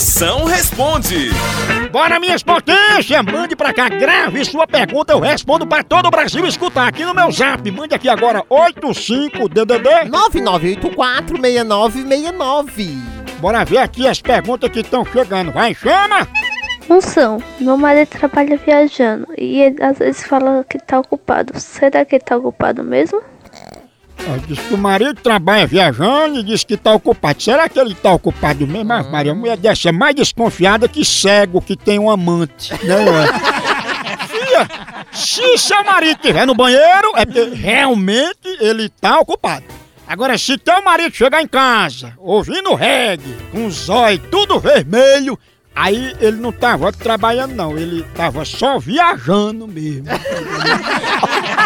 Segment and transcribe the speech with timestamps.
[0.00, 1.28] Moção responde.
[1.92, 3.22] Bora, minhas potências!
[3.22, 7.12] Mande pra cá, grave sua pergunta, eu respondo pra todo o Brasil escutar aqui no
[7.12, 7.70] meu zap.
[7.70, 10.08] Mande aqui agora 85DDD.
[10.08, 12.96] 99846969.
[13.40, 15.52] Bora ver aqui as perguntas que estão chegando.
[15.52, 16.26] Vai, chama!
[16.88, 21.60] Moção, meu marido trabalha viajando e ele às vezes fala que tá ocupado.
[21.60, 23.20] Será que ele tá ocupado mesmo?
[24.30, 27.42] Ó, Diz que o marido trabalha viajando e diz que tá ocupado.
[27.42, 28.84] Será que ele tá ocupado mesmo?
[28.84, 32.72] Mas, Maria, a mulher dessa é mais desconfiada que cego que tem um amante.
[32.84, 32.96] Né?
[34.28, 34.68] Fia,
[35.12, 39.64] se seu marido estiver no banheiro, é porque realmente ele tá ocupado.
[40.06, 45.38] Agora, se teu marido chegar em casa, ouvindo reggae, com os olhos tudo vermelho,
[45.72, 50.06] aí ele não tava trabalhando não, ele tava só viajando mesmo.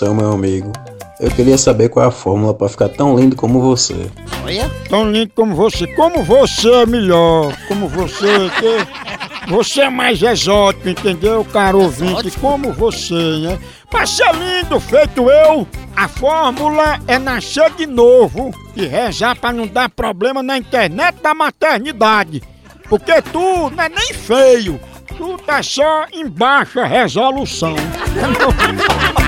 [0.00, 0.72] Seu meu amigo,
[1.20, 4.10] eu queria saber qual é a fórmula para ficar tão lindo como você.
[4.42, 5.86] Olha, tão lindo como você.
[5.88, 7.54] Como você é melhor.
[7.68, 8.26] Como você.
[8.58, 12.12] Que você é mais exótico, entendeu, caro ouvinte?
[12.12, 12.40] Exótico?
[12.40, 13.58] Como você, né?
[13.90, 19.66] Pra ser lindo feito eu, a fórmula é nascer de novo e rezar pra não
[19.66, 22.42] dar problema na internet da maternidade.
[22.88, 24.80] Porque tu não é nem feio.
[25.14, 27.74] Tu tá só em baixa resolução.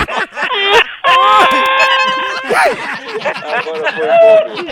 [3.55, 4.63] Agora foi bom.